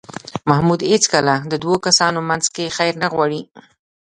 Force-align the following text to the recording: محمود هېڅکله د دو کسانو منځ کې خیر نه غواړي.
محمود 0.49 0.81
هېڅکله 0.93 1.35
د 1.51 1.53
دو 1.63 1.73
کسانو 1.85 2.19
منځ 2.29 2.45
کې 2.55 2.73
خیر 2.77 2.93
نه 3.03 3.07
غواړي. 3.13 3.41